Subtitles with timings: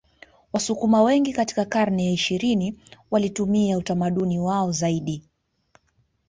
[0.53, 2.79] Wasukuma wengi katika karne ya ishirini
[3.11, 5.23] walitumia utamaduni wao zaidi